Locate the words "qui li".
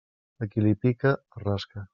0.53-0.73